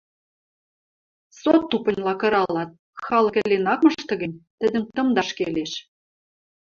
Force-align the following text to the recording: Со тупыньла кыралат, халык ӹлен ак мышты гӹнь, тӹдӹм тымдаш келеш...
Со 1.39 1.51
тупыньла 1.69 2.13
кыралат, 2.21 2.69
халык 3.05 3.35
ӹлен 3.41 3.65
ак 3.73 3.79
мышты 3.85 4.13
гӹнь, 4.21 4.39
тӹдӹм 4.59 4.83
тымдаш 4.95 5.29
келеш... 5.37 5.71